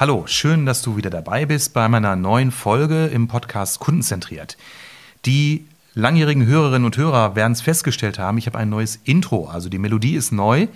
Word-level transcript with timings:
Hallo, 0.00 0.24
schön, 0.26 0.64
dass 0.64 0.80
du 0.80 0.96
wieder 0.96 1.10
dabei 1.10 1.44
bist 1.44 1.74
bei 1.74 1.86
meiner 1.86 2.16
neuen 2.16 2.52
Folge 2.52 3.08
im 3.08 3.28
Podcast 3.28 3.80
Kundenzentriert. 3.80 4.56
Die 5.26 5.66
langjährigen 5.92 6.46
Hörerinnen 6.46 6.86
und 6.86 6.96
Hörer 6.96 7.36
werden 7.36 7.52
es 7.52 7.60
festgestellt 7.60 8.18
haben, 8.18 8.38
ich 8.38 8.46
habe 8.46 8.56
ein 8.56 8.70
neues 8.70 8.98
Intro, 9.04 9.46
also 9.48 9.68
die 9.68 9.76
Melodie 9.76 10.14
ist 10.14 10.32
neu 10.32 10.68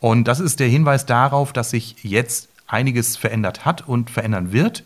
und 0.00 0.26
das 0.26 0.40
ist 0.40 0.58
der 0.58 0.66
Hinweis 0.66 1.06
darauf, 1.06 1.52
dass 1.52 1.70
sich 1.70 2.02
jetzt 2.02 2.48
einiges 2.66 3.16
verändert 3.16 3.64
hat 3.64 3.86
und 3.86 4.10
verändern 4.10 4.50
wird. 4.50 4.82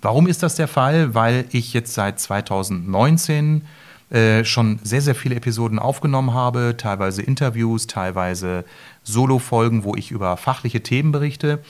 Warum 0.00 0.28
ist 0.28 0.44
das 0.44 0.54
der 0.54 0.68
Fall? 0.68 1.16
Weil 1.16 1.46
ich 1.50 1.72
jetzt 1.72 1.92
seit 1.92 2.20
2019 2.20 3.62
äh, 4.10 4.44
schon 4.44 4.78
sehr, 4.84 5.00
sehr 5.02 5.16
viele 5.16 5.34
Episoden 5.34 5.80
aufgenommen 5.80 6.34
habe, 6.34 6.76
teilweise 6.78 7.22
Interviews, 7.22 7.88
teilweise 7.88 8.64
Solo-Folgen, 9.02 9.82
wo 9.82 9.96
ich 9.96 10.12
über 10.12 10.36
fachliche 10.36 10.84
Themen 10.84 11.10
berichte. 11.10 11.64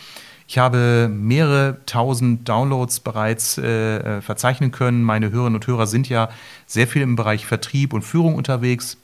Ich 0.47 0.59
habe 0.59 1.09
mehrere 1.11 1.79
tausend 1.87 2.49
Downloads 2.49 3.01
bereits 3.01 3.57
äh, 3.57 3.97
äh, 3.97 4.21
verzeichnen 4.21 4.73
können. 4.73 5.03
Meine 5.03 5.31
Hörerinnen 5.31 5.57
und 5.57 5.67
Hörer 5.67 5.87
sind 5.87 6.09
ja 6.09 6.29
sehr 6.67 6.87
viel 6.87 7.03
im 7.03 7.17
Bereich 7.17 7.47
Vertrieb 7.47 7.93
und 7.93 8.03
Führung 8.03 8.35
unterwegs. 8.35 8.99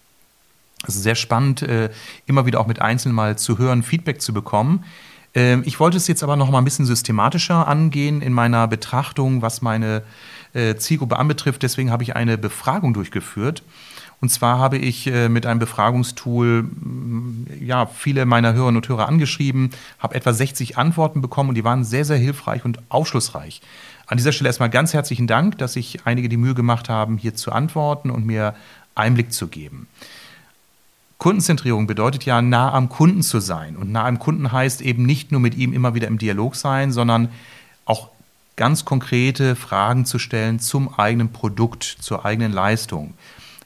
Es 0.86 0.96
ist 0.96 1.02
sehr 1.02 1.14
spannend, 1.14 1.62
äh, 1.62 1.91
immer 2.27 2.47
wieder 2.47 2.60
auch 2.60 2.66
mit 2.66 2.80
Einzelnen 2.80 3.14
mal 3.14 3.38
zu 3.38 3.58
hören, 3.58 3.82
Feedback 3.82 4.20
zu 4.20 4.34
bekommen. 4.34 4.84
Ähm, 5.34 5.62
ich 5.64 5.80
wollte 5.80 5.97
es 5.97 6.08
jetzt 6.08 6.22
aber 6.22 6.36
noch 6.36 6.50
mal 6.50 6.58
ein 6.58 6.64
bisschen 6.64 6.86
systematischer 6.86 7.66
angehen 7.66 8.20
in 8.20 8.32
meiner 8.32 8.69
Betrachtung, 8.69 9.42
was 9.42 9.62
meine 9.62 10.02
äh, 10.52 10.77
Zielgruppe 10.77 11.19
anbetrifft. 11.19 11.62
Deswegen 11.62 11.91
habe 11.91 12.02
ich 12.02 12.16
eine 12.16 12.36
Befragung 12.36 12.94
durchgeführt 12.94 13.62
und 14.20 14.28
zwar 14.28 14.58
habe 14.58 14.76
ich 14.76 15.06
äh, 15.06 15.28
mit 15.28 15.46
einem 15.46 15.60
Befragungstool 15.60 16.64
mm, 16.64 17.46
ja, 17.60 17.86
viele 17.86 18.26
meiner 18.26 18.52
Hörerinnen 18.52 18.76
und 18.76 18.88
Hörer 18.88 19.08
angeschrieben, 19.08 19.70
habe 19.98 20.14
etwa 20.14 20.32
60 20.32 20.76
Antworten 20.76 21.22
bekommen 21.22 21.48
und 21.48 21.54
die 21.54 21.64
waren 21.64 21.84
sehr, 21.84 22.04
sehr 22.04 22.18
hilfreich 22.18 22.64
und 22.64 22.78
aufschlussreich. 22.91 23.62
An 24.06 24.18
dieser 24.18 24.32
Stelle 24.32 24.48
erstmal 24.48 24.70
ganz 24.70 24.92
herzlichen 24.92 25.26
Dank, 25.26 25.56
dass 25.58 25.74
sich 25.74 26.00
einige 26.04 26.28
die 26.28 26.36
Mühe 26.36 26.54
gemacht 26.54 26.88
haben, 26.88 27.16
hier 27.16 27.34
zu 27.34 27.52
antworten 27.52 28.10
und 28.10 28.26
mir 28.26 28.54
Einblick 28.94 29.32
zu 29.32 29.48
geben. 29.48 29.86
Kundenzentrierung 31.16 31.86
bedeutet 31.86 32.24
ja, 32.24 32.42
nah 32.42 32.72
am 32.72 32.88
Kunden 32.88 33.22
zu 33.22 33.41
sein. 33.41 33.76
Und 33.76 33.92
nah 33.92 34.04
am 34.06 34.18
Kunden 34.18 34.52
heißt 34.52 34.80
eben 34.80 35.04
nicht 35.04 35.32
nur 35.32 35.41
mit 35.41 35.54
ihm 35.54 35.72
immer 35.72 35.94
wieder 35.94 36.08
im 36.08 36.18
Dialog 36.18 36.56
sein, 36.56 36.92
sondern 36.92 37.28
auch 37.84 38.08
ganz 38.56 38.84
konkrete 38.84 39.54
Fragen 39.54 40.04
zu 40.04 40.18
stellen 40.18 40.60
zum 40.60 40.92
eigenen 40.98 41.30
Produkt, 41.30 41.84
zur 41.84 42.24
eigenen 42.24 42.52
Leistung 42.52 43.14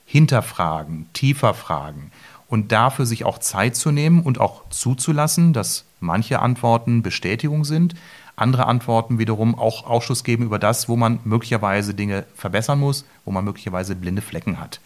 hinterfragen, 0.04 1.06
tiefer 1.12 1.54
fragen 1.54 2.10
und 2.48 2.72
dafür 2.72 3.06
sich 3.06 3.24
auch 3.24 3.38
Zeit 3.38 3.76
zu 3.76 3.90
nehmen 3.90 4.22
und 4.22 4.40
auch 4.40 4.68
zuzulassen, 4.70 5.52
dass 5.52 5.84
manche 6.00 6.40
Antworten 6.40 7.02
Bestätigung 7.02 7.64
sind, 7.64 7.94
andere 8.36 8.66
Antworten 8.66 9.18
wiederum 9.18 9.56
auch 9.56 9.86
Ausschuss 9.86 10.24
geben 10.24 10.44
über 10.44 10.58
das, 10.58 10.88
wo 10.88 10.96
man 10.96 11.20
möglicherweise 11.24 11.94
Dinge 11.94 12.26
verbessern 12.34 12.80
muss, 12.80 13.04
wo 13.24 13.30
man 13.30 13.44
möglicherweise 13.44 13.94
blinde 13.94 14.22
Flecken 14.22 14.60
hat. 14.60 14.80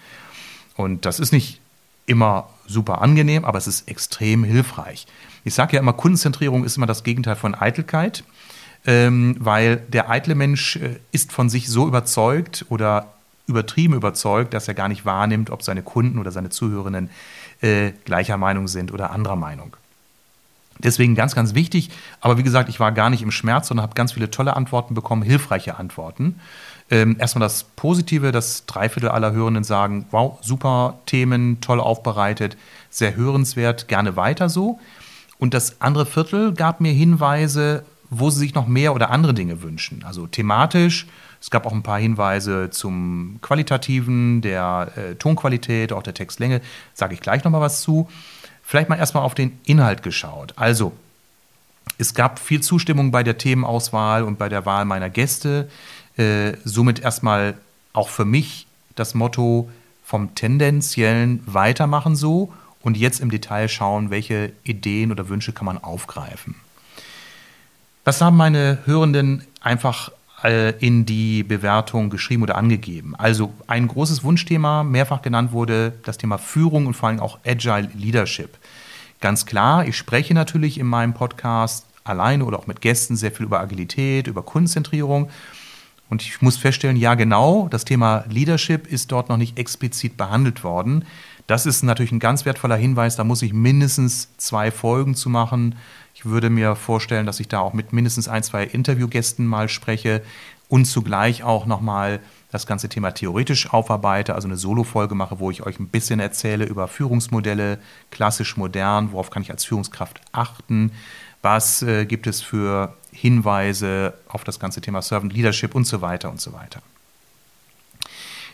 Und 0.76 1.06
das 1.06 1.18
ist 1.18 1.32
nicht 1.32 1.60
immer 2.06 2.48
super 2.66 3.02
angenehm, 3.02 3.44
aber 3.44 3.58
es 3.58 3.66
ist 3.66 3.88
extrem 3.88 4.44
hilfreich. 4.44 5.06
Ich 5.44 5.54
sage 5.54 5.76
ja 5.76 5.80
immer, 5.80 5.92
Kundenzentrierung 5.92 6.64
ist 6.64 6.76
immer 6.76 6.86
das 6.86 7.04
Gegenteil 7.04 7.36
von 7.36 7.54
Eitelkeit, 7.54 8.22
ähm, 8.86 9.36
weil 9.38 9.76
der 9.76 10.08
eitle 10.08 10.34
Mensch 10.34 10.76
äh, 10.76 11.00
ist 11.10 11.32
von 11.32 11.48
sich 11.48 11.68
so 11.68 11.86
überzeugt 11.86 12.66
oder 12.68 13.12
übertrieben 13.48 13.94
überzeugt, 13.94 14.54
dass 14.54 14.68
er 14.68 14.74
gar 14.74 14.88
nicht 14.88 15.04
wahrnimmt, 15.04 15.50
ob 15.50 15.62
seine 15.62 15.82
Kunden 15.82 16.18
oder 16.18 16.30
seine 16.30 16.50
Zuhörenden 16.50 17.10
äh, 17.60 17.92
gleicher 18.04 18.36
Meinung 18.36 18.68
sind 18.68 18.92
oder 18.92 19.10
anderer 19.10 19.36
Meinung. 19.36 19.76
Deswegen 20.78 21.16
ganz, 21.16 21.34
ganz 21.34 21.54
wichtig. 21.54 21.90
Aber 22.20 22.38
wie 22.38 22.42
gesagt, 22.42 22.68
ich 22.68 22.78
war 22.78 22.92
gar 22.92 23.10
nicht 23.10 23.22
im 23.22 23.32
Schmerz, 23.32 23.68
sondern 23.68 23.82
habe 23.82 23.94
ganz 23.94 24.12
viele 24.12 24.30
tolle 24.30 24.54
Antworten 24.54 24.94
bekommen, 24.94 25.22
hilfreiche 25.22 25.76
Antworten. 25.76 26.38
Ähm, 26.90 27.16
erstmal 27.18 27.40
das 27.40 27.64
Positive, 27.64 28.32
dass 28.32 28.64
drei 28.66 28.88
Viertel 28.88 29.10
aller 29.10 29.32
Hörenden 29.32 29.64
sagen, 29.64 30.06
wow, 30.10 30.38
super 30.40 31.00
Themen, 31.06 31.60
toll 31.60 31.80
aufbereitet, 31.80 32.56
sehr 32.90 33.16
hörenswert, 33.16 33.88
gerne 33.88 34.16
weiter 34.16 34.48
so. 34.48 34.78
Und 35.38 35.54
das 35.54 35.80
andere 35.80 36.06
Viertel 36.06 36.54
gab 36.54 36.80
mir 36.80 36.92
Hinweise, 36.92 37.84
wo 38.10 38.30
sie 38.30 38.38
sich 38.38 38.54
noch 38.54 38.66
mehr 38.66 38.94
oder 38.94 39.10
andere 39.10 39.34
Dinge 39.34 39.62
wünschen. 39.62 40.04
Also 40.04 40.26
thematisch 40.26 41.06
es 41.40 41.50
gab 41.50 41.66
auch 41.66 41.72
ein 41.72 41.82
paar 41.82 41.98
Hinweise 41.98 42.70
zum 42.70 43.38
Qualitativen, 43.42 44.40
der 44.40 44.92
äh, 44.96 45.14
Tonqualität, 45.14 45.92
auch 45.92 46.02
der 46.02 46.14
Textlänge. 46.14 46.60
Sage 46.94 47.14
ich 47.14 47.20
gleich 47.20 47.44
nochmal 47.44 47.60
was 47.60 47.82
zu. 47.82 48.08
Vielleicht 48.62 48.88
mal 48.88 48.98
erstmal 48.98 49.22
auf 49.22 49.34
den 49.34 49.58
Inhalt 49.64 50.02
geschaut. 50.02 50.52
Also, 50.56 50.92
es 51.96 52.14
gab 52.14 52.38
viel 52.38 52.60
Zustimmung 52.60 53.10
bei 53.10 53.22
der 53.22 53.38
Themenauswahl 53.38 54.22
und 54.22 54.38
bei 54.38 54.48
der 54.48 54.66
Wahl 54.66 54.84
meiner 54.84 55.10
Gäste. 55.10 55.70
Äh, 56.16 56.52
somit 56.64 56.98
erstmal 56.98 57.54
auch 57.92 58.08
für 58.08 58.24
mich 58.24 58.66
das 58.94 59.14
Motto 59.14 59.70
vom 60.04 60.34
tendenziellen 60.34 61.42
Weitermachen 61.46 62.16
so 62.16 62.52
und 62.80 62.96
jetzt 62.96 63.20
im 63.20 63.30
Detail 63.30 63.68
schauen, 63.68 64.10
welche 64.10 64.52
Ideen 64.64 65.12
oder 65.12 65.28
Wünsche 65.28 65.52
kann 65.52 65.66
man 65.66 65.78
aufgreifen. 65.78 66.56
Was 68.04 68.20
haben 68.20 68.36
meine 68.36 68.78
Hörenden 68.86 69.44
einfach 69.60 70.10
in 70.44 71.04
die 71.04 71.42
Bewertung 71.42 72.10
geschrieben 72.10 72.44
oder 72.44 72.56
angegeben. 72.56 73.16
Also 73.16 73.52
ein 73.66 73.88
großes 73.88 74.22
Wunschthema, 74.22 74.84
mehrfach 74.84 75.20
genannt 75.20 75.50
wurde, 75.50 75.94
das 76.04 76.16
Thema 76.16 76.38
Führung 76.38 76.86
und 76.86 76.94
vor 76.94 77.08
allem 77.08 77.18
auch 77.18 77.38
Agile 77.44 77.88
Leadership. 77.94 78.56
Ganz 79.20 79.46
klar, 79.46 79.86
ich 79.86 79.96
spreche 79.96 80.34
natürlich 80.34 80.78
in 80.78 80.86
meinem 80.86 81.12
Podcast 81.12 81.86
alleine 82.04 82.44
oder 82.44 82.58
auch 82.58 82.68
mit 82.68 82.80
Gästen 82.80 83.16
sehr 83.16 83.32
viel 83.32 83.46
über 83.46 83.58
Agilität, 83.58 84.28
über 84.28 84.42
Kundenzentrierung. 84.42 85.28
Und 86.08 86.22
ich 86.22 86.40
muss 86.40 86.56
feststellen, 86.56 86.96
ja 86.96 87.14
genau, 87.14 87.68
das 87.68 87.84
Thema 87.84 88.24
Leadership 88.30 88.86
ist 88.86 89.10
dort 89.12 89.28
noch 89.28 89.36
nicht 89.36 89.58
explizit 89.58 90.16
behandelt 90.16 90.62
worden. 90.62 91.04
Das 91.48 91.66
ist 91.66 91.82
natürlich 91.82 92.12
ein 92.12 92.18
ganz 92.18 92.44
wertvoller 92.44 92.76
Hinweis, 92.76 93.16
da 93.16 93.24
muss 93.24 93.42
ich 93.42 93.52
mindestens 93.52 94.28
zwei 94.36 94.70
Folgen 94.70 95.14
zu 95.14 95.28
machen. 95.30 95.74
Ich 96.18 96.24
würde 96.24 96.50
mir 96.50 96.74
vorstellen, 96.74 97.26
dass 97.26 97.38
ich 97.38 97.46
da 97.46 97.60
auch 97.60 97.74
mit 97.74 97.92
mindestens 97.92 98.26
ein, 98.26 98.42
zwei 98.42 98.64
Interviewgästen 98.64 99.46
mal 99.46 99.68
spreche 99.68 100.20
und 100.68 100.84
zugleich 100.84 101.44
auch 101.44 101.64
nochmal 101.64 102.18
das 102.50 102.66
ganze 102.66 102.88
Thema 102.88 103.12
theoretisch 103.12 103.72
aufarbeite, 103.72 104.34
also 104.34 104.48
eine 104.48 104.56
Solo-Folge 104.56 105.14
mache, 105.14 105.38
wo 105.38 105.52
ich 105.52 105.64
euch 105.64 105.78
ein 105.78 105.86
bisschen 105.86 106.18
erzähle 106.18 106.64
über 106.64 106.88
Führungsmodelle, 106.88 107.78
klassisch 108.10 108.56
modern, 108.56 109.12
worauf 109.12 109.30
kann 109.30 109.42
ich 109.42 109.52
als 109.52 109.64
Führungskraft 109.64 110.20
achten, 110.32 110.90
was 111.40 111.82
äh, 111.82 112.04
gibt 112.04 112.26
es 112.26 112.42
für 112.42 112.96
Hinweise 113.12 114.14
auf 114.26 114.42
das 114.42 114.58
ganze 114.58 114.80
Thema 114.80 115.02
Servant 115.02 115.32
Leadership 115.32 115.72
und 115.76 115.84
so 115.84 116.00
weiter 116.00 116.30
und 116.30 116.40
so 116.40 116.52
weiter. 116.52 116.82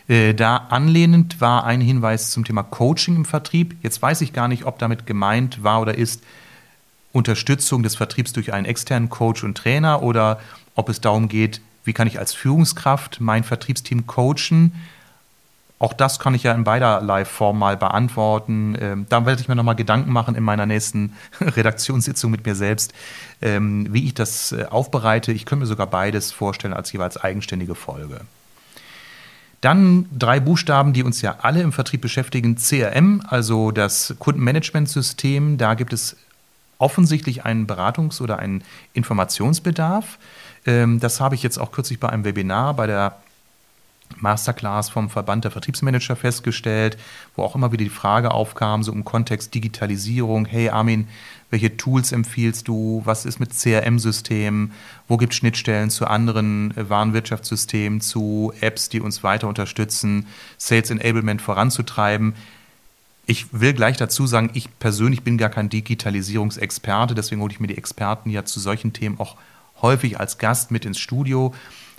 Äh, 0.07 0.35
da 0.35 0.59
anlehnend 0.69 1.41
war 1.41 1.65
ein 1.65 1.81
Hinweis 1.81 2.31
zum 2.31 2.45
Thema 2.45 2.63
Coaching 2.63 3.17
im 3.17 3.25
Vertrieb. 3.25 3.79
Jetzt 3.83 4.03
weiß 4.03 4.21
ich 4.21 4.35
gar 4.35 4.49
nicht, 4.49 4.67
ob 4.67 4.79
damit 4.79 5.07
gemeint 5.07 5.65
war 5.65 5.81
oder 5.81 5.97
ist 5.97 6.23
Unterstützung 7.15 7.83
des 7.83 7.97
Vertriebs 7.97 8.33
durch 8.33 8.53
einen 8.53 8.67
externen 8.67 9.09
Coach 9.09 9.45
und 9.45 9.57
Trainer 9.57 10.03
oder 10.03 10.41
ob 10.75 10.89
es 10.89 11.01
darum 11.01 11.29
geht, 11.29 11.61
wie 11.85 11.93
kann 11.93 12.09
ich 12.09 12.19
als 12.19 12.35
Führungskraft 12.35 13.21
mein 13.21 13.45
Vertriebsteam 13.45 14.07
coachen. 14.07 14.73
Auch 15.79 15.93
das 15.93 16.19
kann 16.19 16.35
ich 16.35 16.43
ja 16.43 16.53
in 16.53 16.65
beiderlei 16.65 17.25
Form 17.25 17.59
mal 17.59 17.77
beantworten. 17.77 18.77
Ähm, 18.81 19.07
da 19.09 19.27
werde 19.27 19.41
ich 19.41 19.49
mir 19.49 19.55
nochmal 19.55 19.77
Gedanken 19.77 20.13
machen 20.13 20.35
in 20.35 20.43
meiner 20.43 20.67
nächsten 20.67 21.13
Redaktionssitzung 21.41 22.31
mit 22.31 22.47
mir 22.47 22.55
selbst, 22.55 22.93
ähm, 23.41 23.87
wie 23.93 24.07
ich 24.07 24.15
das 24.15 24.53
äh, 24.53 24.65
aufbereite. 24.65 25.31
Ich 25.31 25.47
könnte 25.47 25.65
mir 25.65 25.67
sogar 25.67 25.87
beides 25.87 26.33
vorstellen 26.33 26.75
als 26.75 26.93
jeweils 26.93 27.17
eigenständige 27.17 27.75
Folge. 27.75 28.23
Dann 29.61 30.07
drei 30.17 30.41
Buchstaben, 30.41 30.93
die 30.93 31.03
uns 31.03 31.23
ja 31.23 31.37
alle 31.43 31.63
im 31.63 31.73
Vertrieb 31.73 32.01
beschäftigen. 32.01 32.57
CRM, 32.57 33.23
also 33.29 33.71
das 33.71 34.15
Kundenmanagementsystem. 34.19 35.59
Da 35.59 35.75
gibt 35.75 35.93
es 35.93 36.17
offensichtlich 36.79 37.45
einen 37.45 37.67
Beratungs- 37.67 38.21
oder 38.21 38.39
einen 38.39 38.63
Informationsbedarf. 38.93 40.19
Ähm, 40.67 41.01
das 41.01 41.21
habe 41.21 41.35
ich 41.35 41.43
jetzt 41.43 41.59
auch 41.59 41.73
kürzlich 41.73 42.01
bei 42.01 42.09
einem 42.09 42.25
Webinar 42.25 42.75
bei 42.75 42.87
der 42.87 43.17
Masterclass 44.17 44.91
vom 44.91 45.11
Verband 45.11 45.45
der 45.45 45.51
Vertriebsmanager 45.51 46.17
festgestellt, 46.17 46.97
wo 47.35 47.43
auch 47.43 47.55
immer 47.55 47.73
wieder 47.73 47.85
die 47.85 47.91
Frage 47.91 48.31
aufkam, 48.31 48.83
so 48.83 48.93
im 48.93 49.05
Kontext 49.05 49.55
Digitalisierung, 49.55 50.47
hey 50.47 50.69
Armin, 50.69 51.09
welche 51.51 51.77
Tools 51.77 52.13
empfiehlst 52.13 52.69
du, 52.69 53.03
was 53.05 53.25
ist 53.25 53.41
mit 53.41 53.53
CRM-Systemen, 53.53 54.73
wo 55.09 55.17
gibt 55.17 55.33
es 55.33 55.39
Schnittstellen 55.39 55.91
zu 55.91 56.07
anderen 56.07 56.77
äh, 56.77 56.89
Warenwirtschaftssystemen, 56.89 58.01
zu 58.01 58.53
Apps, 58.61 58.89
die 58.89 59.01
uns 59.01 59.23
weiter 59.23 59.49
unterstützen, 59.49 60.27
Sales 60.59 60.91
Enablement 60.91 61.43
voranzutreiben. 61.43 62.35
Ich 63.27 63.47
will 63.53 63.73
gleich 63.73 63.97
dazu 63.97 64.27
sagen, 64.27 64.51
ich 64.53 64.79
persönlich 64.79 65.23
bin 65.23 65.39
gar 65.39 65.49
kein 65.49 65.71
Digitalisierungsexperte, 65.71 67.15
deswegen 67.15 67.41
hole 67.41 67.53
ich 67.53 67.61
mir 67.61 67.69
die 67.69 67.79
Experten 67.79 68.29
ja 68.29 68.45
zu 68.45 68.61
solchen 68.61 68.93
Themen 68.93 69.19
auch 69.19 69.37
häufig 69.81 70.21
als 70.21 70.37
Gast 70.39 70.71
mit 70.71 70.85
ins 70.85 70.99
Studio. 70.99 71.55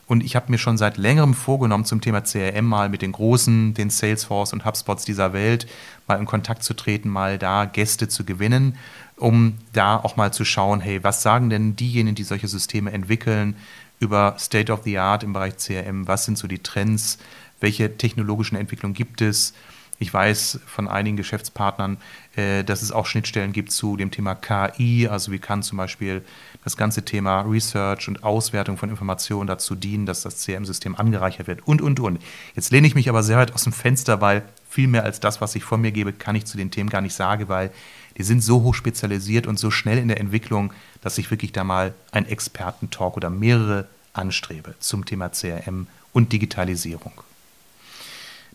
Und 0.08 0.24
ich 0.24 0.36
habe 0.36 0.52
mir 0.52 0.60
schon 0.60 0.78
seit 0.78 0.98
längerem 0.98 1.34
vorgenommen, 1.34 1.84
zum 1.84 2.00
Thema 2.00 2.22
CRM 2.22 2.66
mal 2.66 2.90
mit 2.90 3.02
den 3.02 3.12
Großen, 3.12 3.74
den 3.74 3.90
Salesforce 3.90 4.54
und 4.54 4.64
HubSpots 4.64 5.04
dieser 5.04 5.34
Welt 5.34 5.66
mal 6.08 6.20
in 6.20 6.28
Kontakt 6.28 6.64
zu 6.64 6.76
treten, 6.76 7.10
mal 7.10 7.40
da 7.40 7.66
Gäste 7.66 8.08
zu 8.08 8.24
gewinnen, 8.24 8.78
um 9.18 9.58
da 9.74 9.98
auch 9.98 10.16
mal 10.18 10.32
zu 10.32 10.46
schauen, 10.46 10.80
hey, 10.80 11.04
was 11.04 11.24
sagen 11.24 11.50
denn 11.50 11.76
diejenigen, 11.76 12.14
die 12.14 12.24
solche 12.24 12.48
Systeme 12.48 12.92
entwickeln, 12.92 13.56
über 14.00 14.36
State 14.38 14.72
of 14.72 14.84
the 14.84 15.00
Art 15.00 15.24
im 15.24 15.34
Bereich 15.34 15.58
CRM? 15.58 16.08
Was 16.08 16.26
sind 16.26 16.38
so 16.38 16.48
die 16.48 16.60
Trends? 16.60 17.18
Welche 17.60 17.98
technologischen 17.98 18.58
Entwicklungen 18.58 18.94
gibt 18.94 19.22
es? 19.22 19.54
Ich 19.98 20.14
weiß 20.14 20.60
von 20.66 20.88
einigen 20.88 21.16
Geschäftspartnern, 21.16 21.98
äh, 22.36 22.64
dass 22.64 22.82
es 22.82 22.92
auch 22.92 23.06
Schnittstellen 23.06 23.54
gibt 23.54 23.72
zu 23.72 23.96
dem 23.96 24.12
Thema 24.12 24.36
KI. 24.36 25.08
Also 25.08 25.32
wie 25.32 25.40
kann 25.40 25.64
zum 25.64 25.78
Beispiel 25.78 26.24
das 26.64 26.76
ganze 26.76 27.06
Thema 27.06 27.42
Research 27.42 28.08
und 28.08 28.24
Auswertung 28.24 28.78
von 28.78 28.90
Informationen 28.90 29.48
dazu 29.48 29.76
dienen, 29.76 30.06
dass 30.06 30.24
das 30.24 30.44
CRM-System 30.44 30.96
angereichert 30.96 31.48
wird 31.48 31.68
und, 31.68 31.82
und, 31.82 32.00
und. 32.00 32.20
Jetzt 32.56 32.72
lehne 32.72 32.88
ich 32.88 32.96
mich 32.96 33.08
aber 33.08 33.24
sehr 33.24 33.38
weit 33.38 33.54
aus 33.54 33.64
dem 33.64 33.74
Fenster, 33.74 34.20
weil 34.20 34.44
viel 34.70 34.88
mehr 34.88 35.04
als 35.04 35.20
das, 35.20 35.40
was 35.40 35.56
ich 35.56 35.64
von 35.64 35.80
mir 35.80 35.92
gebe, 35.92 36.12
kann 36.12 36.36
ich 36.36 36.46
zu 36.46 36.58
den 36.58 36.72
Themen 36.72 36.90
gar 36.90 37.02
nicht 37.02 37.16
sagen, 37.16 37.48
weil 37.48 37.72
die 38.18 38.24
sind 38.24 38.42
so 38.42 38.64
hoch 38.64 38.74
spezialisiert 38.74 39.48
und 39.48 39.60
so 39.60 39.72
schnell 39.72 39.98
in 39.98 40.08
der 40.08 40.20
Entwicklung, 40.20 40.74
dass 41.02 41.18
ich 41.18 41.32
wirklich 41.32 41.52
da 41.52 41.64
mal 41.64 41.94
einen 42.12 42.26
Expertentalk 42.26 43.16
oder 43.16 43.30
mehrere 43.30 43.88
anstrebe 44.14 44.76
zum 44.80 45.06
Thema 45.06 45.30
CRM 45.30 45.88
und 46.14 46.34
Digitalisierung. 46.34 47.14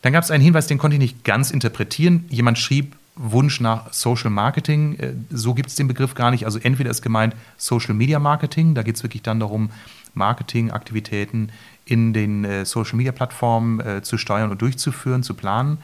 Dann 0.02 0.12
gab 0.12 0.24
es 0.24 0.30
einen 0.30 0.42
Hinweis, 0.42 0.66
den 0.66 0.78
konnte 0.78 0.94
ich 0.96 1.00
nicht 1.00 1.24
ganz 1.24 1.50
interpretieren. 1.50 2.24
Jemand 2.28 2.58
schrieb 2.58 2.96
Wunsch 3.16 3.60
nach 3.60 3.92
Social 3.92 4.30
Marketing. 4.30 4.98
Äh, 4.98 5.12
so 5.30 5.54
gibt 5.54 5.68
es 5.68 5.74
den 5.74 5.88
Begriff 5.88 6.14
gar 6.14 6.30
nicht. 6.30 6.46
Also 6.46 6.58
entweder 6.58 6.90
ist 6.90 7.02
gemeint 7.02 7.34
Social 7.56 7.94
Media 7.94 8.18
Marketing, 8.18 8.74
da 8.74 8.82
geht 8.82 8.96
es 8.96 9.02
wirklich 9.02 9.22
dann 9.22 9.40
darum, 9.40 9.70
Marketingaktivitäten 10.14 11.52
in 11.84 12.12
den 12.12 12.44
äh, 12.44 12.64
Social 12.64 12.96
Media 12.96 13.12
Plattformen 13.12 13.80
äh, 13.80 14.02
zu 14.02 14.16
steuern 14.18 14.50
und 14.50 14.62
durchzuführen, 14.62 15.22
zu 15.22 15.34
planen. 15.34 15.78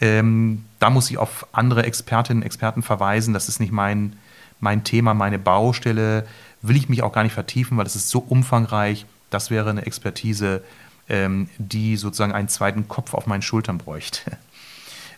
Ähm, 0.00 0.64
da 0.78 0.90
muss 0.90 1.10
ich 1.10 1.18
auf 1.18 1.46
andere 1.52 1.84
Expertinnen 1.84 2.42
und 2.42 2.46
Experten 2.46 2.82
verweisen. 2.82 3.34
Das 3.34 3.48
ist 3.48 3.60
nicht 3.60 3.72
mein, 3.72 4.14
mein 4.58 4.84
Thema, 4.84 5.14
meine 5.14 5.38
Baustelle. 5.38 6.26
Will 6.62 6.76
ich 6.76 6.88
mich 6.88 7.02
auch 7.02 7.12
gar 7.12 7.22
nicht 7.22 7.34
vertiefen, 7.34 7.76
weil 7.76 7.86
es 7.86 7.96
ist 7.96 8.08
so 8.08 8.18
umfangreich. 8.18 9.06
Das 9.28 9.50
wäre 9.50 9.70
eine 9.70 9.86
Expertise, 9.86 10.62
ähm, 11.10 11.50
die 11.58 11.96
sozusagen 11.96 12.32
einen 12.32 12.48
zweiten 12.48 12.88
Kopf 12.88 13.12
auf 13.12 13.26
meinen 13.26 13.42
Schultern 13.42 13.78
bräuchte. 13.78 14.22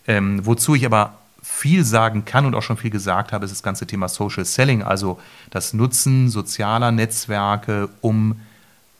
Ähm, 0.08 0.44
wozu 0.44 0.74
ich 0.74 0.84
aber 0.84 1.16
viel 1.40 1.84
sagen 1.84 2.24
kann 2.24 2.44
und 2.44 2.56
auch 2.56 2.62
schon 2.62 2.76
viel 2.76 2.90
gesagt 2.90 3.30
habe, 3.30 3.44
ist 3.44 3.52
das 3.52 3.62
ganze 3.62 3.86
Thema 3.86 4.08
Social 4.08 4.44
Selling, 4.44 4.82
also 4.82 5.20
das 5.50 5.74
Nutzen 5.74 6.28
sozialer 6.28 6.90
Netzwerke, 6.90 7.88
um 8.00 8.40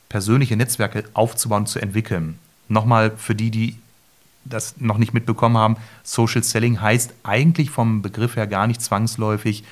persönliche 0.07 0.55
Netzwerke 0.55 1.03
aufzubauen, 1.13 1.65
zu 1.65 1.79
entwickeln. 1.79 2.39
Nochmal 2.69 3.11
für 3.17 3.35
die, 3.35 3.51
die 3.51 3.77
das 4.45 4.75
noch 4.77 4.97
nicht 4.97 5.13
mitbekommen 5.13 5.57
haben, 5.57 5.75
Social 6.03 6.41
Selling 6.41 6.79
heißt 6.79 7.13
eigentlich 7.23 7.69
vom 7.69 8.01
Begriff 8.01 8.37
her 8.37 8.47
gar 8.47 8.67
nicht 8.67 8.81
zwangsläufig, 8.81 9.65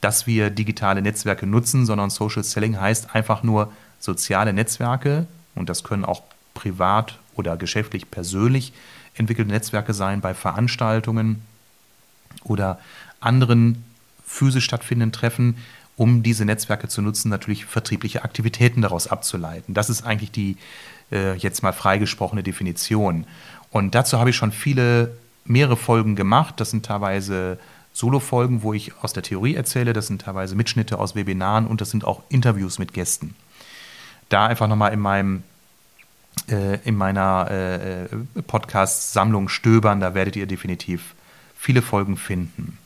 dass 0.00 0.26
wir 0.26 0.48
digitale 0.48 1.02
Netzwerke 1.02 1.46
nutzen, 1.46 1.84
sondern 1.84 2.08
Social 2.08 2.42
Selling 2.42 2.80
heißt 2.80 3.14
einfach 3.14 3.42
nur 3.42 3.70
soziale 3.98 4.54
Netzwerke 4.54 5.26
und 5.54 5.68
das 5.68 5.84
können 5.84 6.06
auch 6.06 6.22
privat 6.60 7.18
oder 7.36 7.56
geschäftlich 7.56 8.10
persönlich 8.10 8.74
entwickelte 9.14 9.50
Netzwerke 9.50 9.94
sein 9.94 10.20
bei 10.20 10.34
Veranstaltungen 10.34 11.42
oder 12.44 12.78
anderen 13.20 13.82
physisch 14.26 14.64
stattfindenden 14.64 15.12
Treffen, 15.12 15.56
um 15.96 16.22
diese 16.22 16.44
Netzwerke 16.44 16.88
zu 16.88 17.00
nutzen, 17.00 17.30
natürlich 17.30 17.64
vertriebliche 17.64 18.24
Aktivitäten 18.24 18.82
daraus 18.82 19.06
abzuleiten. 19.06 19.74
Das 19.74 19.88
ist 19.88 20.02
eigentlich 20.02 20.30
die 20.30 20.56
äh, 21.10 21.34
jetzt 21.36 21.62
mal 21.62 21.72
freigesprochene 21.72 22.42
Definition. 22.42 23.26
Und 23.70 23.94
dazu 23.94 24.18
habe 24.18 24.30
ich 24.30 24.36
schon 24.36 24.52
viele, 24.52 25.16
mehrere 25.44 25.76
Folgen 25.76 26.14
gemacht. 26.14 26.54
Das 26.58 26.70
sind 26.70 26.84
teilweise 26.84 27.58
Solo-Folgen, 27.92 28.62
wo 28.62 28.74
ich 28.74 28.92
aus 29.02 29.14
der 29.14 29.22
Theorie 29.22 29.54
erzähle. 29.54 29.94
Das 29.94 30.06
sind 30.06 30.22
teilweise 30.22 30.54
Mitschnitte 30.54 30.98
aus 30.98 31.14
Webinaren 31.14 31.66
und 31.66 31.80
das 31.80 31.90
sind 31.90 32.04
auch 32.04 32.22
Interviews 32.28 32.78
mit 32.78 32.92
Gästen. 32.92 33.34
Da 34.28 34.46
einfach 34.46 34.68
nochmal 34.68 34.92
in 34.92 35.00
meinem 35.00 35.42
in 36.48 36.96
meiner 36.96 37.50
äh, 37.50 38.42
Podcast-Sammlung 38.42 39.48
stöbern, 39.48 40.00
da 40.00 40.14
werdet 40.14 40.36
ihr 40.36 40.46
definitiv 40.46 41.14
viele 41.56 41.82
Folgen 41.82 42.16
finden. 42.16 42.78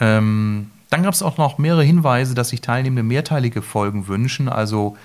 Ähm, 0.00 0.70
dann 0.88 1.02
gab 1.02 1.14
es 1.14 1.22
auch 1.22 1.38
noch 1.38 1.58
mehrere 1.58 1.84
Hinweise, 1.84 2.34
dass 2.34 2.48
sich 2.48 2.60
Teilnehmende 2.60 3.02
mehrteilige 3.02 3.62
Folgen 3.62 4.08
wünschen, 4.08 4.48
also 4.48 4.96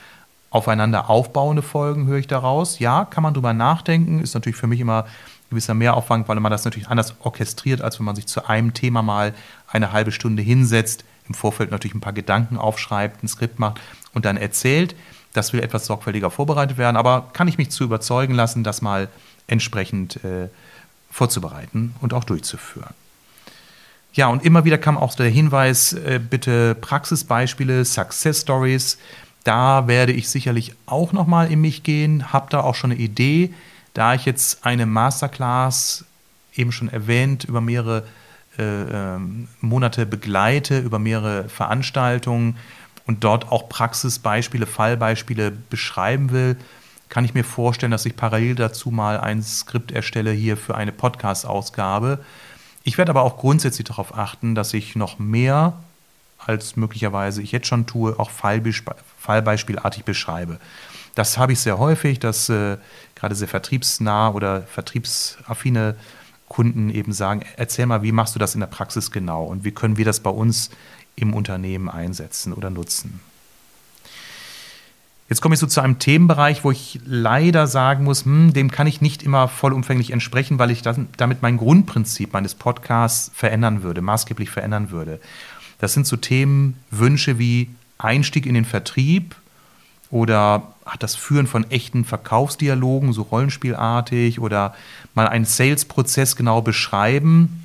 aufeinander 0.50 1.10
aufbauende 1.10 1.62
Folgen 1.62 2.08
höre 2.08 2.18
ich 2.18 2.28
daraus. 2.28 2.80
Ja, 2.80 3.06
kann 3.06 3.24
man 3.24 3.34
drüber 3.34 3.54
nachdenken, 3.54 4.22
ist 4.22 4.34
natürlich 4.34 4.56
für 4.56 4.68
mich 4.68 4.80
immer 4.80 5.06
gewisser 5.50 5.74
Mehraufwand, 5.74 6.28
weil 6.28 6.40
man 6.40 6.52
das 6.52 6.66
natürlich 6.66 6.88
anders 6.88 7.16
orchestriert, 7.20 7.82
als 7.82 8.00
wenn 8.00 8.06
man 8.06 8.16
sich 8.16 8.26
zu 8.26 8.48
einem 8.48 8.74
Thema 8.74 9.02
mal 9.02 9.34
eine 9.68 9.92
halbe 9.92 10.12
Stunde 10.12 10.42
hinsetzt, 10.42 11.04
im 11.28 11.36
Vorfeld 11.36 11.72
natürlich 11.72 11.96
ein 11.96 12.02
paar 12.02 12.14
Gedanken 12.14 12.58
aufschreibt, 12.58 13.24
ein 13.24 13.28
Skript 13.28 13.60
macht 13.60 13.82
und 14.14 14.26
dann 14.26 14.38
erzählt. 14.38 14.96
Das 15.36 15.52
will 15.52 15.62
etwas 15.62 15.86
sorgfältiger 15.86 16.32
vorbereitet 16.32 16.78
werden, 16.78 16.96
aber 16.96 17.30
kann 17.34 17.48
ich 17.48 17.58
mich 17.58 17.70
zu 17.70 17.84
überzeugen 17.84 18.34
lassen, 18.34 18.64
das 18.64 18.82
mal 18.82 19.10
entsprechend 19.48 20.24
äh, 20.24 20.48
vorzubereiten 21.12 21.94
und 22.02 22.14
auch 22.14 22.24
durchzuführen. 22.24 22.94
Ja, 24.14 24.28
und 24.28 24.46
immer 24.46 24.64
wieder 24.64 24.78
kam 24.78 24.98
auch 24.98 25.14
der 25.14 25.30
Hinweis, 25.30 25.92
äh, 25.92 26.20
bitte 26.20 26.74
Praxisbeispiele, 26.76 27.84
Success 27.84 28.42
Stories. 28.42 28.98
Da 29.44 29.88
werde 29.88 30.14
ich 30.14 30.30
sicherlich 30.30 30.74
auch 30.86 31.12
nochmal 31.12 31.52
in 31.52 31.60
mich 31.60 31.84
gehen, 31.84 32.32
habe 32.32 32.48
da 32.50 32.62
auch 32.62 32.76
schon 32.76 32.92
eine 32.92 33.00
Idee, 33.00 33.54
da 33.94 34.14
ich 34.14 34.26
jetzt 34.26 34.66
eine 34.66 34.86
Masterclass, 34.86 36.06
eben 36.56 36.72
schon 36.72 36.88
erwähnt, 36.88 37.44
über 37.44 37.60
mehrere 37.60 38.04
äh, 38.58 38.64
ähm, 38.64 39.50
Monate 39.60 40.06
begleite, 40.06 40.80
über 40.80 40.98
mehrere 40.98 41.50
Veranstaltungen 41.50 42.56
und 43.08 43.24
dort 43.24 43.52
auch 43.52 43.70
Praxisbeispiele, 43.70 44.66
Fallbeispiele 44.66 45.52
beschreiben 45.52 46.32
will, 46.32 46.58
kann 47.10 47.26
ich 47.26 47.34
mir 47.34 47.44
vorstellen, 47.44 47.92
dass 47.92 48.06
ich 48.06 48.16
parallel 48.16 48.56
dazu 48.56 48.92
mal 48.92 49.20
ein 49.20 49.44
Skript 49.44 49.92
erstelle 49.92 50.32
hier 50.32 50.58
für 50.58 50.76
eine 50.76 50.92
Podcast-Ausgabe. 50.92 52.20
Ich 52.84 52.98
werde 52.98 53.12
aber 53.12 53.22
auch 53.22 53.38
grundsätzlich 53.38 53.88
darauf 53.88 54.18
achten, 54.18 54.56
dass 54.56 54.74
ich 54.74 54.96
noch 54.96 55.20
mehr 55.20 55.74
als 56.38 56.76
möglicherweise 56.76 57.42
ich 57.42 57.52
jetzt 57.52 57.68
schon 57.68 57.86
tue, 57.86 58.20
auch 58.20 58.30
fallbeispielartig 58.30 60.04
beschreibe. 60.04 60.60
Das 61.16 61.38
habe 61.38 61.54
ich 61.54 61.60
sehr 61.60 61.80
häufig, 61.80 62.20
dass 62.20 62.50
äh, 62.50 62.78
gerade 63.16 63.36
sehr 63.36 63.48
vertriebsnah 63.48 64.30
oder 64.30 64.64
vertriebsaffine 64.64 65.96
Kunden 66.48 66.90
eben 66.90 67.14
sagen, 67.14 67.44
erzähl 67.58 67.86
mal, 67.86 68.04
wie 68.04 68.12
machst 68.12 68.36
du 68.36 68.40
das 68.40 68.54
in 68.54 68.60
der 68.60 68.68
Praxis 68.68 69.12
genau 69.12 69.46
und 69.46 69.64
wie 69.64 69.72
können 69.72 69.98
wir 69.98 70.06
das 70.06 70.20
bei 70.20 70.30
uns 70.30 70.70
im 71.16 71.34
Unternehmen 71.34 71.90
einsetzen 71.90 72.54
oder 72.54 72.70
nutzen. 72.70 73.20
Jetzt 75.28 75.42
komme 75.42 75.56
ich 75.56 75.60
so 75.60 75.66
zu 75.66 75.82
einem 75.82 75.98
Themenbereich, 75.98 76.64
wo 76.64 76.70
ich 76.70 77.00
leider 77.04 77.66
sagen 77.66 78.04
muss, 78.04 78.26
hm, 78.26 78.54
dem 78.54 78.70
kann 78.70 78.86
ich 78.86 79.02
nicht 79.02 79.24
immer 79.24 79.48
vollumfänglich 79.48 80.12
entsprechen, 80.12 80.60
weil 80.60 80.70
ich 80.70 80.84
das, 80.84 81.00
damit 81.18 81.42
mein 81.42 81.58
Grundprinzip 81.58 82.32
meines 82.32 82.54
Podcasts 82.54 83.32
verändern 83.34 83.82
würde, 83.82 84.02
maßgeblich 84.02 84.52
verändern 84.52 84.92
würde. 84.92 85.20
Das 85.80 85.94
sind 85.94 86.06
so 86.06 86.16
Themenwünsche 86.16 87.40
wie 87.40 87.70
Einstieg 87.98 88.46
in 88.46 88.54
den 88.54 88.66
Vertrieb 88.66 89.36
oder 90.12 90.74
das 91.00 91.16
Führen 91.16 91.48
von 91.48 91.70
echten 91.72 92.06
Verkaufsdialogen, 92.06 93.12
so 93.12 93.24
rollenspielartig 93.24 94.40
oder 94.40 94.76
mal 95.16 95.28
einen 95.28 95.46
Sales-Prozess 95.46 96.36
genau 96.36 96.62
beschreiben 96.62 97.65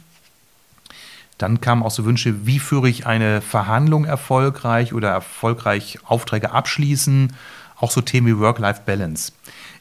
dann 1.40 1.60
kamen 1.60 1.82
auch 1.82 1.90
so 1.90 2.04
Wünsche, 2.04 2.46
wie 2.46 2.58
führe 2.58 2.88
ich 2.88 3.06
eine 3.06 3.40
Verhandlung 3.40 4.04
erfolgreich 4.04 4.92
oder 4.92 5.08
erfolgreich 5.08 5.98
Aufträge 6.04 6.52
abschließen. 6.52 7.32
Auch 7.76 7.90
so 7.90 8.02
Themen 8.02 8.26
wie 8.26 8.38
Work-Life-Balance. 8.38 9.32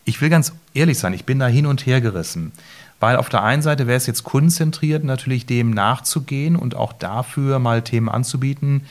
Ich 0.06 0.22
will 0.22 0.30
ganz 0.30 0.54
ehrlich 0.74 0.98
sein, 0.98 1.13
ich 1.13 1.25
bin 1.25 1.39
da 1.39 1.48
hin 1.48 1.66
und 1.66 1.86
her 1.86 2.00
gerissen. 2.00 2.54
Weil 3.01 3.18
auf 3.18 3.28
der 3.28 3.44
einen 3.44 3.62
Seite 3.62 3.88
wäre 3.88 3.98
es 3.98 4.08
jetzt 4.08 4.24
kundenzentriert, 4.24 5.04
natürlich 5.04 5.46
dem 5.46 5.72
nachzugehen 5.72 6.56
und 6.56 6.75
auch 6.75 6.94
dafür 6.94 7.60
mal 7.60 7.82
Themen 7.82 8.08
anzubieten. 8.10 8.86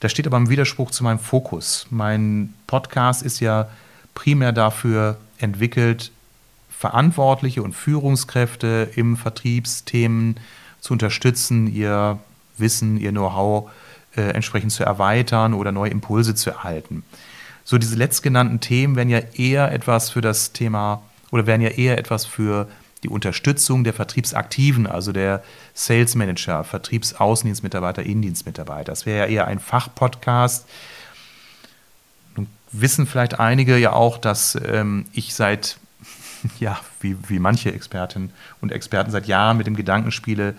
Das 0.00 0.10
steht 0.10 0.26
aber 0.26 0.38
im 0.38 0.48
Widerspruch 0.48 0.90
zu 0.90 1.04
meinem 1.04 1.18
Fokus. 1.18 1.86
Mein 1.90 2.54
Podcast 2.66 3.22
ist 3.22 3.40
ja 3.40 3.68
primär 4.14 4.52
dafür 4.52 5.18
entwickelt, 5.38 6.10
Verantwortliche 6.70 7.62
und 7.62 7.74
Führungskräfte 7.74 8.90
im 8.96 9.16
Vertriebsthemen 9.16 10.36
zu 10.84 10.92
unterstützen, 10.92 11.66
ihr 11.66 12.18
Wissen, 12.58 12.98
ihr 12.98 13.10
Know-how 13.10 13.70
äh, 14.16 14.20
entsprechend 14.20 14.70
zu 14.70 14.84
erweitern 14.84 15.54
oder 15.54 15.72
neue 15.72 15.90
Impulse 15.90 16.34
zu 16.34 16.50
erhalten. 16.50 17.04
So 17.64 17.78
diese 17.78 17.96
letztgenannten 17.96 18.60
Themen 18.60 18.94
werden 18.94 19.08
ja 19.08 19.20
eher 19.34 19.72
etwas 19.72 20.10
für 20.10 20.20
das 20.20 20.52
Thema 20.52 21.00
oder 21.30 21.46
werden 21.46 21.62
ja 21.62 21.70
eher 21.70 21.96
etwas 21.96 22.26
für 22.26 22.68
die 23.02 23.08
Unterstützung 23.08 23.82
der 23.82 23.94
Vertriebsaktiven, 23.94 24.86
also 24.86 25.10
der 25.10 25.42
Sales 25.72 26.16
Manager, 26.16 26.64
Vertriebsaußendienstmitarbeiter, 26.64 28.02
Innendienstmitarbeiter. 28.02 28.92
Das 28.92 29.06
wäre 29.06 29.20
ja 29.20 29.32
eher 29.32 29.46
ein 29.46 29.60
Fachpodcast. 29.60 30.68
Nun 32.36 32.46
wissen 32.72 33.06
vielleicht 33.06 33.40
einige 33.40 33.78
ja 33.78 33.94
auch, 33.94 34.18
dass 34.18 34.58
ähm, 34.66 35.06
ich 35.14 35.34
seit, 35.34 35.78
ja, 36.60 36.78
wie, 37.00 37.16
wie 37.26 37.38
manche 37.38 37.72
Expertinnen 37.72 38.34
und 38.60 38.70
Experten 38.70 39.10
seit 39.10 39.26
Jahren 39.26 39.56
mit 39.56 39.66
dem 39.66 39.76
Gedanken 39.76 40.10
spiele, 40.10 40.54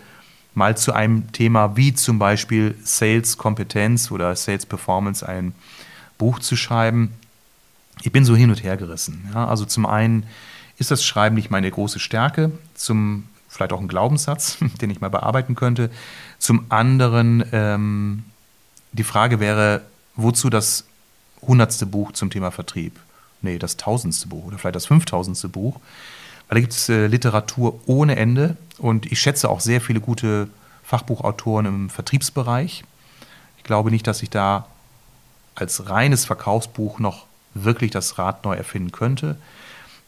mal 0.56 0.76
zu 0.76 0.92
einem 0.92 1.30
Thema 1.32 1.76
wie 1.76 1.94
zum 1.94 2.18
Beispiel 2.18 2.74
Sales 2.82 3.36
Kompetenz 3.36 4.10
oder 4.10 4.34
Sales 4.34 4.64
Performance 4.64 5.26
ein 5.26 5.54
Buch 6.16 6.38
zu 6.38 6.56
schreiben. 6.56 7.12
Ich 8.02 8.10
bin 8.10 8.24
so 8.24 8.34
hin 8.34 8.50
und 8.50 8.64
her 8.64 8.76
gerissen. 8.76 9.28
Ja, 9.34 9.46
also 9.46 9.66
zum 9.66 9.84
einen 9.84 10.24
ist 10.78 10.90
das 10.90 11.04
Schreiben 11.04 11.36
nicht 11.36 11.50
meine 11.50 11.70
große 11.70 11.98
Stärke, 11.98 12.52
zum 12.74 13.24
vielleicht 13.48 13.72
auch 13.72 13.80
ein 13.80 13.88
Glaubenssatz, 13.88 14.56
den 14.80 14.90
ich 14.90 15.00
mal 15.00 15.10
bearbeiten 15.10 15.54
könnte. 15.54 15.90
Zum 16.38 16.64
anderen 16.70 17.44
ähm, 17.52 18.24
die 18.92 19.04
Frage 19.04 19.40
wäre, 19.40 19.82
wozu 20.14 20.48
das 20.48 20.84
hundertste 21.42 21.84
Buch 21.84 22.12
zum 22.12 22.30
Thema 22.30 22.50
Vertrieb? 22.50 22.98
Nee, 23.42 23.58
das 23.58 23.76
tausendste 23.76 24.28
Buch 24.28 24.46
oder 24.46 24.58
vielleicht 24.58 24.76
das 24.76 24.86
fünftausendste 24.86 25.50
Buch. 25.50 25.80
Weil 26.48 26.56
da 26.56 26.60
gibt 26.60 26.72
es 26.72 26.88
äh, 26.88 27.06
Literatur 27.06 27.80
ohne 27.86 28.16
Ende 28.16 28.56
und 28.78 29.10
ich 29.10 29.20
schätze 29.20 29.48
auch 29.48 29.60
sehr 29.60 29.80
viele 29.80 30.00
gute 30.00 30.48
Fachbuchautoren 30.84 31.66
im 31.66 31.90
Vertriebsbereich. 31.90 32.84
Ich 33.58 33.64
glaube 33.64 33.90
nicht, 33.90 34.06
dass 34.06 34.22
ich 34.22 34.30
da 34.30 34.66
als 35.54 35.88
reines 35.88 36.24
Verkaufsbuch 36.24 36.98
noch 36.98 37.26
wirklich 37.54 37.90
das 37.90 38.18
Rad 38.18 38.44
neu 38.44 38.54
erfinden 38.54 38.92
könnte. 38.92 39.36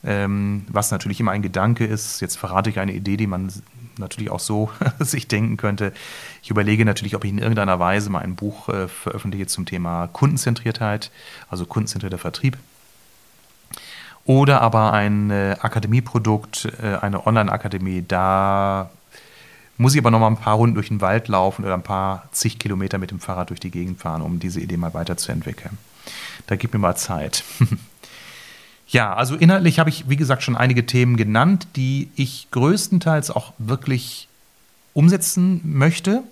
Ähm, 0.04 0.64
was 0.68 0.92
natürlich 0.92 1.18
immer 1.18 1.33
ein 1.33 1.42
Gedanke 1.42 1.85
ist. 1.85 2.21
Jetzt 2.21 2.37
verrate 2.37 2.71
ich 2.71 2.78
eine 2.78 2.92
Idee, 2.92 3.16
die 3.16 3.26
man 3.26 3.52
natürlich 3.99 4.30
auch 4.30 4.38
so 4.38 4.71
sich 5.00 5.26
denken 5.26 5.57
könnte. 5.57 5.92
Ich 6.42 6.50
überlege 6.50 6.85
natürlich, 6.85 7.16
ob 7.16 7.25
ich 7.25 7.30
in 7.30 7.38
irgendeiner 7.38 7.80
Weise 7.80 8.11
mal 8.11 8.21
ein 8.21 8.37
Buch 8.37 8.68
äh, 8.68 8.87
veröffentliche 8.87 9.49
zum 9.49 9.66
Thema 9.66 10.07
Kundenzentriertheit, 10.07 11.11
also 11.50 11.66
kundenzentrierter 11.66 12.18
Vertrieb. 12.18 12.57
Oder 14.29 14.61
aber 14.61 14.93
ein 14.93 15.31
äh, 15.31 15.57
Akademieprodukt, 15.59 16.69
äh, 16.83 16.97
eine 16.97 17.27
Online-Akademie. 17.27 18.05
Da 18.07 18.91
muss 19.79 19.95
ich 19.95 20.01
aber 20.01 20.11
noch 20.11 20.21
mal 20.21 20.27
ein 20.27 20.37
paar 20.37 20.57
Runden 20.57 20.75
durch 20.75 20.89
den 20.89 21.01
Wald 21.01 21.29
laufen 21.29 21.65
oder 21.65 21.73
ein 21.73 21.83
paar 21.83 22.29
zig 22.31 22.59
Kilometer 22.59 22.99
mit 22.99 23.11
dem 23.11 23.21
Fahrrad 23.21 23.49
durch 23.49 23.59
die 23.59 23.71
Gegend 23.71 24.01
fahren, 24.01 24.21
um 24.21 24.39
diese 24.39 24.61
Idee 24.61 24.77
mal 24.77 24.93
weiterzuentwickeln. 24.93 25.79
Da 26.47 26.57
gib 26.57 26.75
mir 26.75 26.79
mal 26.79 26.95
Zeit. 26.95 27.43
Ja, 28.91 29.13
also 29.13 29.37
inhaltlich 29.37 29.79
habe 29.79 29.91
ich, 29.91 30.09
wie 30.09 30.17
gesagt, 30.17 30.43
schon 30.43 30.57
einige 30.57 30.87
Themen 30.87 31.19
genannt, 31.19 31.69
die 31.77 32.11
ich 32.17 32.49
größtenteils 32.53 33.31
auch 33.31 33.53
wirklich 33.59 34.29
umsetzen 34.95 35.61
möchte. 35.63 36.23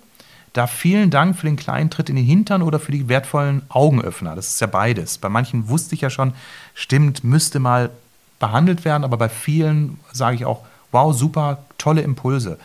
Da 0.57 0.65
vielen 0.65 1.11
Dank 1.11 1.35
für 1.37 1.45
den 1.45 1.55
kleinen 1.55 1.91
Tritt 1.91 2.09
in 2.09 2.15
den 2.15 2.25
Hintern 2.25 2.63
oder 2.63 2.79
für 2.79 2.91
die 2.91 3.07
wertvollen 3.07 3.61
Augenöffner. 3.69 4.35
Das 4.35 4.47
ist 4.47 4.59
ja 4.59 4.65
beides. 4.65 5.19
Bei 5.19 5.29
manchen 5.29 5.69
wusste 5.69 5.93
ich 5.93 6.01
ja 6.01 6.09
schon, 6.09 6.33
stimmt, 6.73 7.23
müsste 7.23 7.59
mal 7.59 7.91
behandelt 8.39 8.83
werden, 8.83 9.03
aber 9.03 9.17
bei 9.17 9.29
vielen 9.29 9.99
sage 10.13 10.35
ich 10.35 10.45
auch, 10.45 10.65
wow, 10.91 11.15
super, 11.15 11.59
tolle 11.77 12.01
Impulse. 12.01 12.57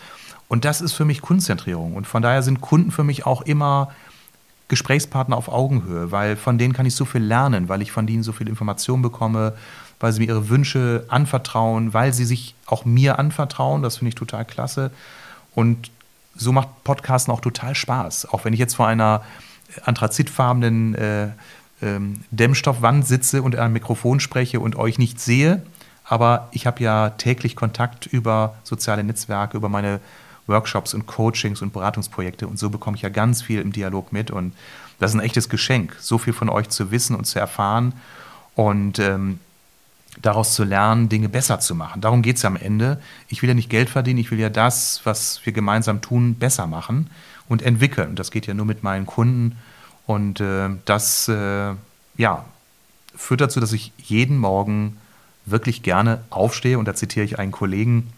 Und 0.48 0.64
das 0.64 0.80
ist 0.80 0.94
für 0.94 1.04
mich 1.04 1.20
Kundenzentrierung. 1.20 1.94
Und 1.94 2.06
von 2.06 2.22
daher 2.22 2.42
sind 2.42 2.62
Kunden 2.62 2.92
für 2.92 3.04
mich 3.04 3.26
auch 3.26 3.42
immer 3.42 3.92
Gesprächspartner 4.68 5.36
auf 5.36 5.48
Augenhöhe, 5.48 6.10
weil 6.10 6.36
von 6.36 6.56
denen 6.56 6.72
kann 6.72 6.86
ich 6.86 6.94
so 6.94 7.04
viel 7.04 7.22
lernen, 7.22 7.68
weil 7.68 7.82
ich 7.82 7.92
von 7.92 8.06
denen 8.06 8.22
so 8.22 8.32
viel 8.32 8.48
Information 8.48 9.02
bekomme, 9.02 9.52
weil 10.00 10.14
sie 10.14 10.20
mir 10.20 10.28
ihre 10.28 10.48
Wünsche 10.48 11.04
anvertrauen, 11.08 11.92
weil 11.92 12.14
sie 12.14 12.24
sich 12.24 12.54
auch 12.64 12.86
mir 12.86 13.18
anvertrauen. 13.18 13.82
Das 13.82 13.98
finde 13.98 14.08
ich 14.08 14.14
total 14.14 14.46
klasse. 14.46 14.92
Und 15.54 15.90
so 16.34 16.52
macht 16.52 16.68
Podcasten 16.84 17.32
auch 17.32 17.40
total 17.40 17.74
Spaß. 17.74 18.32
Auch 18.32 18.44
wenn 18.44 18.52
ich 18.52 18.60
jetzt 18.60 18.74
vor 18.74 18.86
einer 18.86 19.22
anthrazitfarbenen 19.84 20.94
äh, 20.94 21.28
ähm, 21.80 22.24
Dämmstoffwand 22.30 23.06
sitze 23.06 23.42
und 23.42 23.56
ein 23.56 23.72
Mikrofon 23.72 24.20
spreche 24.20 24.60
und 24.60 24.76
euch 24.76 24.98
nicht 24.98 25.20
sehe. 25.20 25.62
Aber 26.04 26.48
ich 26.52 26.66
habe 26.66 26.82
ja 26.82 27.10
täglich 27.10 27.56
Kontakt 27.56 28.06
über 28.06 28.56
soziale 28.64 29.04
Netzwerke, 29.04 29.56
über 29.56 29.68
meine 29.68 30.00
Workshops 30.46 30.94
und 30.94 31.06
Coachings 31.06 31.62
und 31.62 31.72
Beratungsprojekte 31.72 32.46
und 32.46 32.58
so 32.58 32.70
bekomme 32.70 32.96
ich 32.96 33.02
ja 33.02 33.08
ganz 33.08 33.42
viel 33.42 33.60
im 33.60 33.72
Dialog 33.72 34.12
mit 34.12 34.30
und 34.30 34.54
das 34.98 35.12
ist 35.12 35.16
ein 35.16 35.24
echtes 35.24 35.48
Geschenk, 35.48 35.96
so 36.00 36.18
viel 36.18 36.32
von 36.32 36.48
euch 36.48 36.68
zu 36.68 36.90
wissen 36.90 37.16
und 37.16 37.24
zu 37.24 37.38
erfahren 37.38 37.94
und 38.54 38.98
ähm, 38.98 39.38
daraus 40.20 40.54
zu 40.54 40.64
lernen, 40.64 41.08
Dinge 41.08 41.28
besser 41.28 41.60
zu 41.60 41.74
machen. 41.74 42.00
Darum 42.00 42.22
geht 42.22 42.36
es 42.36 42.44
am 42.44 42.56
Ende. 42.56 43.00
Ich 43.28 43.42
will 43.42 43.48
ja 43.48 43.54
nicht 43.54 43.70
Geld 43.70 43.88
verdienen, 43.88 44.18
ich 44.18 44.30
will 44.30 44.38
ja 44.38 44.50
das, 44.50 45.00
was 45.04 45.40
wir 45.44 45.52
gemeinsam 45.52 46.00
tun, 46.00 46.34
besser 46.34 46.66
machen 46.66 47.08
und 47.48 47.62
entwickeln. 47.62 48.10
Und 48.10 48.18
das 48.18 48.30
geht 48.30 48.46
ja 48.46 48.54
nur 48.54 48.66
mit 48.66 48.82
meinen 48.82 49.06
Kunden 49.06 49.56
und 50.06 50.40
äh, 50.40 50.68
das 50.84 51.28
äh, 51.28 51.74
ja, 52.16 52.44
führt 53.14 53.40
dazu, 53.40 53.60
dass 53.60 53.72
ich 53.72 53.92
jeden 53.98 54.36
Morgen 54.36 54.98
wirklich 55.46 55.82
gerne 55.82 56.22
aufstehe 56.30 56.78
und 56.78 56.86
da 56.86 56.94
zitiere 56.94 57.24
ich 57.24 57.38
einen 57.38 57.52
Kollegen, 57.52 58.12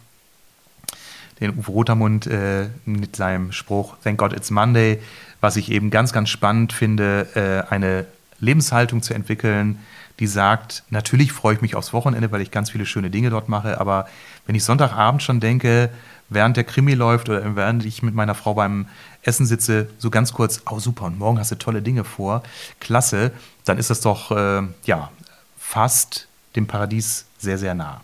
den 1.40 1.58
Uwe 1.58 1.72
Rotermund 1.72 2.26
äh, 2.26 2.68
mit 2.84 3.16
seinem 3.16 3.52
Spruch 3.52 3.96
Thank 4.02 4.18
God 4.18 4.32
it's 4.32 4.50
Monday, 4.50 5.00
was 5.40 5.56
ich 5.56 5.70
eben 5.70 5.90
ganz, 5.90 6.12
ganz 6.12 6.28
spannend 6.28 6.72
finde, 6.72 7.28
äh, 7.34 7.72
eine 7.72 8.06
Lebenshaltung 8.44 9.02
zu 9.02 9.14
entwickeln, 9.14 9.78
die 10.20 10.26
sagt, 10.26 10.84
natürlich 10.90 11.32
freue 11.32 11.54
ich 11.54 11.60
mich 11.60 11.74
aufs 11.74 11.92
Wochenende, 11.92 12.30
weil 12.30 12.40
ich 12.40 12.50
ganz 12.50 12.70
viele 12.70 12.86
schöne 12.86 13.10
Dinge 13.10 13.30
dort 13.30 13.48
mache, 13.48 13.80
aber 13.80 14.06
wenn 14.46 14.54
ich 14.54 14.62
Sonntagabend 14.62 15.22
schon 15.22 15.40
denke, 15.40 15.90
während 16.28 16.56
der 16.56 16.64
Krimi 16.64 16.94
läuft 16.94 17.28
oder 17.28 17.56
während 17.56 17.84
ich 17.84 18.02
mit 18.02 18.14
meiner 18.14 18.34
Frau 18.34 18.54
beim 18.54 18.86
Essen 19.22 19.46
sitze, 19.46 19.88
so 19.98 20.10
ganz 20.10 20.32
kurz, 20.32 20.62
oh 20.70 20.78
super, 20.78 21.06
und 21.06 21.18
morgen 21.18 21.38
hast 21.38 21.50
du 21.50 21.56
tolle 21.56 21.82
Dinge 21.82 22.04
vor, 22.04 22.42
klasse, 22.80 23.32
dann 23.64 23.78
ist 23.78 23.90
das 23.90 24.00
doch, 24.00 24.30
äh, 24.30 24.62
ja, 24.84 25.10
fast 25.58 26.28
dem 26.56 26.66
Paradies 26.66 27.26
sehr, 27.38 27.58
sehr 27.58 27.74
nah. 27.74 28.00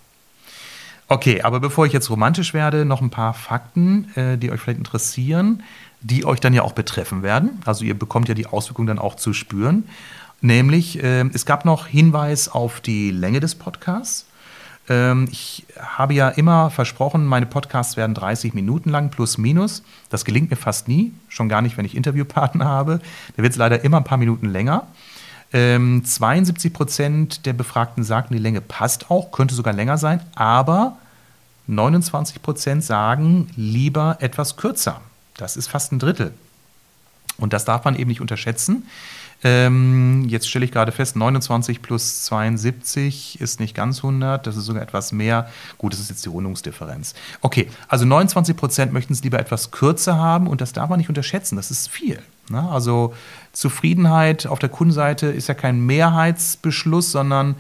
Okay, 1.09 1.43
aber 1.43 1.61
bevor 1.61 1.87
ich 1.87 1.93
jetzt 1.93 2.09
romantisch 2.09 2.55
werde, 2.55 2.85
noch 2.85 3.01
ein 3.01 3.11
paar 3.11 3.35
Fakten, 3.35 4.11
äh, 4.17 4.39
die 4.39 4.51
euch 4.51 4.61
vielleicht 4.61 4.79
interessieren, 4.79 5.63
die 6.01 6.25
euch 6.25 6.41
dann 6.41 6.55
ja 6.55 6.63
auch 6.63 6.73
betreffen 6.73 7.23
werden. 7.23 7.61
Also 7.65 7.85
ihr 7.85 7.99
bekommt 7.99 8.29
ja 8.29 8.35
die 8.35 8.47
Auswirkungen 8.47 8.87
dann 8.87 8.99
auch 8.99 9.17
zu 9.17 9.33
spüren. 9.33 9.85
Nämlich, 10.41 11.03
äh, 11.03 11.25
es 11.33 11.45
gab 11.45 11.65
noch 11.65 11.87
Hinweis 11.87 12.49
auf 12.49 12.81
die 12.81 13.11
Länge 13.11 13.41
des 13.41 13.55
Podcasts. 13.55 14.27
Ähm, 14.89 15.29
ich 15.31 15.67
habe 15.79 16.15
ja 16.15 16.29
immer 16.29 16.71
versprochen, 16.71 17.27
meine 17.27 17.47
Podcasts 17.47 17.97
werden 17.97 18.15
30 18.15 18.55
Minuten 18.55 18.91
lang, 18.91 19.11
plus 19.11 19.39
minus. 19.39 19.83
Das 20.09 20.25
gelingt 20.25 20.51
mir 20.51 20.57
fast 20.57 20.89
nie, 20.89 21.13
schon 21.29 21.49
gar 21.49 21.63
nicht, 21.63 21.77
wenn 21.77 21.85
ich 21.85 21.95
Interviewpartner 21.95 22.65
habe. 22.65 23.01
Da 23.37 23.43
wird 23.43 23.53
es 23.53 23.59
leider 23.59 23.85
immer 23.85 23.99
ein 23.99 24.05
paar 24.05 24.19
Minuten 24.19 24.47
länger. 24.47 24.87
Ähm, 25.53 26.05
72 26.05 26.73
Prozent 26.73 27.47
der 27.47 27.53
Befragten 27.53 28.05
sagten, 28.05 28.35
die 28.35 28.41
Länge 28.41 28.61
passt 28.61 29.11
auch, 29.11 29.33
könnte 29.33 29.55
sogar 29.55 29.73
länger 29.73 29.99
sein, 29.99 30.21
aber 30.35 30.97
29 31.67 32.41
Prozent 32.43 32.85
sagen 32.85 33.49
lieber 33.57 34.19
etwas 34.21 34.57
kürzer. 34.57 35.01
Das 35.37 35.57
ist 35.57 35.69
fast 35.69 35.93
ein 35.93 35.99
Drittel. 35.99 36.35
Und 37.41 37.53
das 37.53 37.65
darf 37.65 37.85
man 37.85 37.97
eben 37.97 38.09
nicht 38.09 38.21
unterschätzen. 38.21 38.87
Ähm, 39.43 40.27
jetzt 40.29 40.49
stelle 40.49 40.67
ich 40.67 40.73
gerade 40.73 40.93
fest, 40.93 41.17
29 41.17 41.81
plus 41.81 42.25
72 42.25 43.41
ist 43.41 43.59
nicht 43.59 43.75
ganz 43.75 43.99
100, 43.99 44.47
das 44.47 44.57
ist 44.57 44.67
sogar 44.67 44.83
etwas 44.83 45.13
mehr. 45.13 45.49
Gut, 45.79 45.95
das 45.95 46.01
ist 46.01 46.11
jetzt 46.11 46.25
die 46.27 46.29
Rundungsdifferenz. 46.29 47.15
Okay, 47.41 47.69
also 47.89 48.05
29 48.05 48.55
Prozent 48.55 48.93
möchten 48.93 49.15
es 49.15 49.23
lieber 49.23 49.39
etwas 49.39 49.71
kürzer 49.71 50.19
haben 50.19 50.47
und 50.47 50.61
das 50.61 50.75
darf 50.75 50.91
man 50.91 50.99
nicht 50.99 51.09
unterschätzen, 51.09 51.57
das 51.57 51.71
ist 51.71 51.89
viel. 51.89 52.21
Ne? 52.51 52.63
Also 52.69 53.15
Zufriedenheit 53.53 54.47
auf 54.47 54.59
der 54.59 54.69
Kundenseite 54.69 55.29
ist 55.29 55.49
ja 55.49 55.55
kein 55.55 55.81
Mehrheitsbeschluss, 55.87 57.11
sondern 57.11 57.55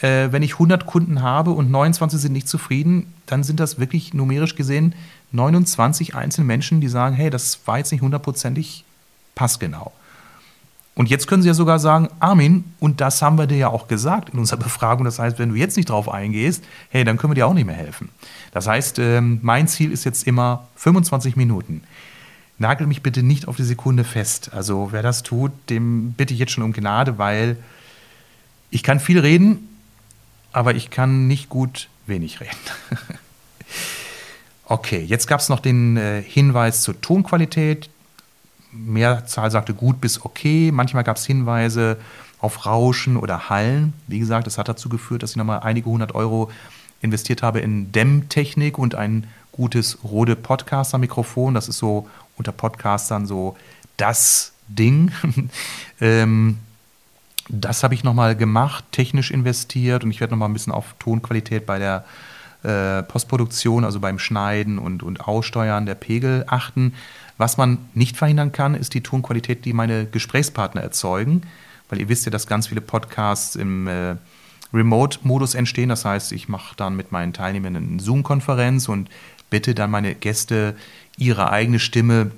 äh, 0.00 0.32
wenn 0.32 0.42
ich 0.42 0.54
100 0.54 0.86
Kunden 0.86 1.22
habe 1.22 1.52
und 1.52 1.70
29 1.70 2.20
sind 2.20 2.32
nicht 2.32 2.48
zufrieden, 2.48 3.12
dann 3.26 3.44
sind 3.44 3.60
das 3.60 3.78
wirklich 3.78 4.12
numerisch 4.12 4.56
gesehen 4.56 4.94
29 5.30 6.14
einzelne 6.14 6.46
Menschen, 6.46 6.80
die 6.80 6.88
sagen, 6.88 7.14
hey, 7.14 7.30
das 7.30 7.60
war 7.66 7.78
jetzt 7.78 7.92
nicht 7.92 8.02
hundertprozentig 8.02 8.84
passgenau. 9.34 9.92
Und 10.94 11.08
jetzt 11.08 11.26
können 11.26 11.42
Sie 11.42 11.48
ja 11.48 11.54
sogar 11.54 11.78
sagen, 11.78 12.10
Armin, 12.20 12.64
und 12.78 13.00
das 13.00 13.22
haben 13.22 13.38
wir 13.38 13.46
dir 13.46 13.56
ja 13.56 13.68
auch 13.68 13.88
gesagt 13.88 14.30
in 14.30 14.38
unserer 14.38 14.58
Befragung. 14.62 15.04
Das 15.04 15.18
heißt, 15.18 15.38
wenn 15.38 15.48
du 15.48 15.54
jetzt 15.54 15.76
nicht 15.76 15.88
drauf 15.88 16.08
eingehst, 16.08 16.64
hey, 16.90 17.04
dann 17.04 17.16
können 17.16 17.30
wir 17.30 17.34
dir 17.34 17.46
auch 17.46 17.54
nicht 17.54 17.66
mehr 17.66 17.74
helfen. 17.74 18.10
Das 18.52 18.66
heißt, 18.66 18.98
ähm, 18.98 19.38
mein 19.42 19.68
Ziel 19.68 19.90
ist 19.90 20.04
jetzt 20.04 20.26
immer 20.26 20.68
25 20.76 21.36
Minuten. 21.36 21.82
Nagel 22.58 22.86
mich 22.86 23.02
bitte 23.02 23.22
nicht 23.22 23.48
auf 23.48 23.56
die 23.56 23.64
Sekunde 23.64 24.04
fest. 24.04 24.50
Also 24.52 24.88
wer 24.92 25.02
das 25.02 25.22
tut, 25.22 25.52
dem 25.70 26.12
bitte 26.12 26.34
ich 26.34 26.40
jetzt 26.40 26.52
schon 26.52 26.62
um 26.62 26.72
Gnade, 26.72 27.18
weil 27.18 27.56
ich 28.70 28.82
kann 28.82 29.00
viel 29.00 29.18
reden, 29.18 29.68
aber 30.52 30.74
ich 30.74 30.90
kann 30.90 31.26
nicht 31.26 31.48
gut 31.48 31.88
wenig 32.06 32.40
reden. 32.40 32.56
okay, 34.66 35.02
jetzt 35.02 35.26
gab 35.26 35.40
es 35.40 35.48
noch 35.48 35.60
den 35.60 35.96
äh, 35.96 36.22
Hinweis 36.22 36.82
zur 36.82 37.00
Tonqualität. 37.00 37.90
Mehrzahl 38.72 39.50
sagte 39.50 39.74
gut 39.74 40.00
bis 40.00 40.24
okay. 40.24 40.70
Manchmal 40.72 41.04
gab 41.04 41.16
es 41.16 41.26
Hinweise 41.26 41.98
auf 42.40 42.66
Rauschen 42.66 43.16
oder 43.16 43.48
Hallen. 43.48 43.92
Wie 44.06 44.18
gesagt, 44.18 44.46
das 44.46 44.58
hat 44.58 44.68
dazu 44.68 44.88
geführt, 44.88 45.22
dass 45.22 45.30
ich 45.30 45.36
nochmal 45.36 45.60
einige 45.60 45.88
hundert 45.88 46.14
Euro 46.14 46.50
investiert 47.00 47.42
habe 47.42 47.60
in 47.60 47.92
Dämmtechnik 47.92 48.78
und 48.78 48.94
ein 48.94 49.26
gutes 49.52 49.98
Rode 50.02 50.34
Podcaster-Mikrofon. 50.36 51.54
Das 51.54 51.68
ist 51.68 51.78
so 51.78 52.08
unter 52.36 52.52
Podcastern 52.52 53.26
so 53.26 53.56
das 53.96 54.52
Ding. 54.68 55.12
ähm, 56.00 56.58
das 57.48 57.82
habe 57.82 57.94
ich 57.94 58.04
nochmal 58.04 58.36
gemacht, 58.36 58.84
technisch 58.92 59.30
investiert 59.30 60.04
und 60.04 60.10
ich 60.10 60.20
werde 60.20 60.32
nochmal 60.32 60.48
ein 60.48 60.52
bisschen 60.54 60.72
auf 60.72 60.94
Tonqualität 60.98 61.66
bei 61.66 61.78
der 61.78 62.04
äh, 62.62 63.02
Postproduktion, 63.02 63.84
also 63.84 64.00
beim 64.00 64.18
Schneiden 64.18 64.78
und, 64.78 65.02
und 65.02 65.26
Aussteuern 65.26 65.86
der 65.86 65.94
Pegel 65.94 66.44
achten. 66.46 66.94
Was 67.38 67.56
man 67.56 67.78
nicht 67.94 68.16
verhindern 68.16 68.52
kann, 68.52 68.74
ist 68.74 68.94
die 68.94 69.00
Tonqualität, 69.00 69.64
die 69.64 69.72
meine 69.72 70.06
Gesprächspartner 70.06 70.80
erzeugen, 70.80 71.42
weil 71.88 72.00
ihr 72.00 72.08
wisst 72.08 72.24
ja, 72.24 72.30
dass 72.30 72.46
ganz 72.46 72.68
viele 72.68 72.80
Podcasts 72.80 73.56
im 73.56 73.88
äh, 73.88 74.16
Remote-Modus 74.72 75.54
entstehen. 75.54 75.88
Das 75.88 76.04
heißt, 76.04 76.32
ich 76.32 76.48
mache 76.48 76.76
dann 76.76 76.96
mit 76.96 77.12
meinen 77.12 77.32
Teilnehmern 77.32 77.76
eine 77.76 78.00
Zoom-Konferenz 78.00 78.88
und 78.88 79.10
bitte 79.50 79.74
dann 79.74 79.90
meine 79.90 80.14
Gäste, 80.14 80.74
ihre 81.18 81.50
eigene 81.50 81.78
Stimme 81.78 82.30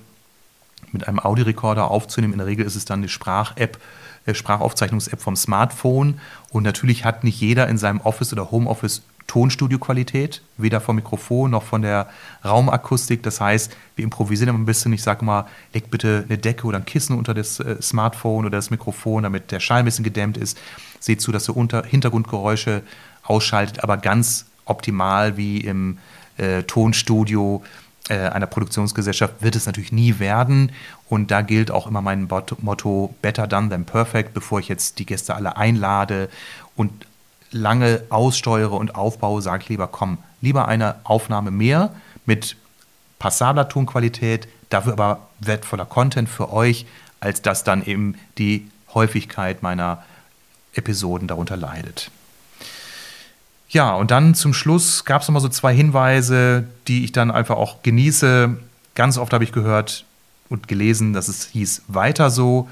mit 0.91 1.07
einem 1.07 1.21
Audiorekorder 1.21 1.91
aufzunehmen. 1.91 2.33
In 2.33 2.39
der 2.39 2.47
Regel 2.47 2.67
ist 2.67 2.77
es 2.77 2.85
dann 2.85 3.01
eine 3.01 3.09
Sprach-App, 3.09 3.79
äh, 4.27 4.35
Sprachaufzeichnungs-App 4.35 5.21
vom 5.21 5.37
Smartphone. 5.37 6.21
Und 6.51 6.63
natürlich 6.63 7.05
hat 7.05 7.25
nicht 7.25 7.41
jeder 7.41 7.69
in 7.69 7.79
seinem 7.79 8.01
Office 8.01 8.33
oder 8.33 8.51
Homeoffice 8.51 9.03
Tonstudio-Qualität, 9.27 10.43
weder 10.57 10.81
vom 10.81 10.97
Mikrofon 10.97 11.51
noch 11.51 11.63
von 11.63 11.83
der 11.83 12.09
Raumakustik. 12.45 13.23
Das 13.23 13.41
heißt, 13.41 13.77
wir 13.97 14.05
improvisieren 14.05 14.51
immer 14.51 14.59
ein 14.59 14.67
bisschen. 14.67 14.93
Ich 14.93 15.03
sage 15.03 15.25
mal, 15.25 15.47
leg 15.73 15.91
bitte 15.91 16.25
eine 16.29 16.39
Decke 16.39 16.67
oder 16.67 16.79
ein 16.79 16.85
Kissen 16.85 17.17
unter 17.17 17.35
das 17.35 17.61
äh, 17.61 17.81
Smartphone 17.81 18.47
oder 18.47 18.59
das 18.59 18.71
Mikrofon, 18.71 19.23
damit 19.23 19.51
der 19.51 19.61
Schall 19.61 19.81
ein 19.81 19.85
bisschen 19.85 20.05
gedämmt 20.05 20.37
ist. 20.37 20.59
Seht 21.01 21.21
zu, 21.21 21.33
dass 21.33 21.49
ihr 21.49 21.57
unter 21.57 21.85
Hintergrundgeräusche 21.85 22.83
ausschaltet, 23.23 23.83
aber 23.83 23.97
ganz 23.97 24.47
optimal 24.67 25.37
wie 25.37 25.59
im 25.59 25.99
äh, 26.37 26.63
Tonstudio 26.63 27.63
äh, 28.09 28.19
einer 28.29 28.47
Produktionsgesellschaft 28.47 29.43
wird 29.43 29.57
es 29.57 29.67
natürlich 29.67 29.93
nie 29.93 30.19
werden. 30.19 30.73
Und 31.09 31.31
da 31.31 31.43
gilt 31.43 31.71
auch 31.71 31.87
immer 31.87 32.03
mein 32.03 32.29
Motto 32.61 33.15
Better 33.23 33.47
done 33.47 33.71
than 33.71 33.85
perfect, 33.85 34.35
bevor 34.35 34.61
ich 34.61 34.69
jetzt 34.69 34.99
die 34.99 35.07
Gäste 35.07 35.35
alle 35.35 35.57
einlade 35.57 36.29
und 36.77 37.07
lange 37.55 38.03
aussteuere 38.11 38.73
und 38.73 38.95
aufbaue, 38.97 39.41
sage 39.41 39.63
ich 39.63 39.69
lieber, 39.71 39.87
komm, 39.87 40.19
lieber 40.41 40.69
eine 40.69 40.97
Aufnahme 41.05 41.51
mehr 41.51 41.95
mit 42.27 42.57
passabler 43.19 43.69
Tonqualität, 43.69 44.49
dafür 44.69 44.93
aber 44.93 45.29
wertvoller 45.39 45.87
Content 45.87 46.29
für 46.29 46.53
euch, 46.53 46.85
als 47.21 47.41
dass 47.41 47.65
dann 47.65 47.85
eben 47.87 48.17
die 48.39 48.71
Häufigkeit 48.93 49.63
meiner 49.63 50.03
Episoden 50.75 51.29
darunter 51.29 51.57
leidet. 51.57 52.11
Ja, 53.69 53.95
und 53.95 54.11
dann 54.11 54.35
zum 54.35 54.53
Schluss 54.53 55.05
gab 55.05 55.23
es 55.23 55.29
nochmal 55.29 55.43
so 55.43 55.49
zwei 55.49 55.75
Hinweise, 55.75 56.65
die 56.87 57.05
ich 57.05 57.13
dann 57.13 57.31
einfach 57.31 57.57
auch 57.57 57.83
genieße. 57.83 58.57
Ganz 58.95 59.19
oft 59.19 59.33
habe 59.33 59.45
ich 59.45 59.53
gehört 59.53 60.05
und 60.49 60.69
gelesen, 60.69 61.13
dass 61.13 61.29
es 61.29 61.47
hieß 61.47 61.83
weiter 61.89 62.31
so. 62.31 62.69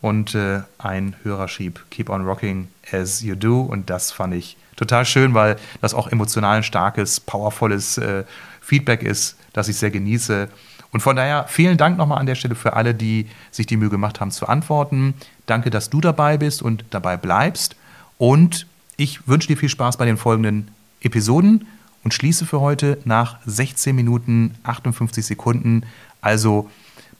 Und 0.00 0.34
äh, 0.34 0.60
ein 0.78 1.16
Hörer 1.22 1.48
schrieb, 1.48 1.84
Keep 1.90 2.10
on 2.10 2.24
rocking 2.24 2.68
as 2.92 3.22
you 3.22 3.34
do. 3.34 3.62
Und 3.62 3.90
das 3.90 4.12
fand 4.12 4.34
ich 4.34 4.56
total 4.76 5.04
schön, 5.04 5.34
weil 5.34 5.56
das 5.80 5.94
auch 5.94 6.08
emotional 6.08 6.58
ein 6.58 6.62
starkes, 6.62 7.20
powervolles 7.20 7.98
äh, 7.98 8.24
Feedback 8.60 9.02
ist, 9.02 9.36
das 9.52 9.68
ich 9.68 9.76
sehr 9.76 9.90
genieße. 9.90 10.48
Und 10.92 11.00
von 11.00 11.16
daher 11.16 11.46
vielen 11.48 11.76
Dank 11.76 11.98
nochmal 11.98 12.18
an 12.18 12.26
der 12.26 12.34
Stelle 12.34 12.54
für 12.54 12.74
alle, 12.74 12.94
die 12.94 13.26
sich 13.50 13.66
die 13.66 13.76
Mühe 13.76 13.90
gemacht 13.90 14.20
haben 14.20 14.30
zu 14.30 14.46
antworten. 14.46 15.14
Danke, 15.46 15.70
dass 15.70 15.90
du 15.90 16.00
dabei 16.00 16.38
bist 16.38 16.62
und 16.62 16.84
dabei 16.90 17.16
bleibst. 17.16 17.76
Und 18.16 18.66
ich 18.96 19.26
wünsche 19.28 19.48
dir 19.48 19.56
viel 19.56 19.68
Spaß 19.68 19.96
bei 19.96 20.06
den 20.06 20.16
folgenden 20.16 20.68
Episoden 21.00 21.66
und 22.04 22.14
schließe 22.14 22.46
für 22.46 22.60
heute 22.60 22.98
nach 23.04 23.38
16 23.46 23.94
Minuten 23.94 24.54
58 24.62 25.24
Sekunden. 25.24 25.84
Also 26.20 26.70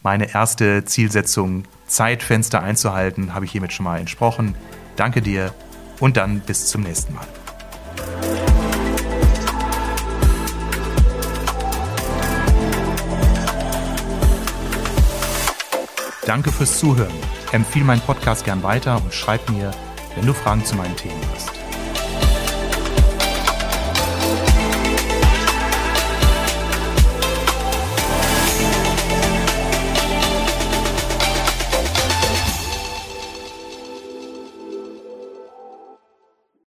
meine 0.02 0.32
erste 0.32 0.84
Zielsetzung 0.84 1.64
Zeitfenster 1.88 2.62
einzuhalten, 2.62 3.34
habe 3.34 3.44
ich 3.44 3.52
hiermit 3.52 3.72
schon 3.72 3.84
mal 3.84 3.98
entsprochen. 3.98 4.54
Danke 4.96 5.22
dir 5.22 5.52
und 6.00 6.16
dann 6.16 6.40
bis 6.40 6.68
zum 6.68 6.82
nächsten 6.82 7.14
Mal. 7.14 7.26
Danke 16.28 16.52
fürs 16.52 16.78
Zuhören. 16.78 17.14
Empfehle 17.52 17.86
meinen 17.86 18.02
Podcast 18.02 18.44
gern 18.44 18.62
weiter 18.62 18.96
und 19.02 19.14
schreib 19.14 19.48
mir, 19.48 19.70
wenn 20.14 20.26
du 20.26 20.34
Fragen 20.34 20.62
zu 20.62 20.76
meinen 20.76 20.94
Themen 20.94 21.22
hast. 21.34 21.57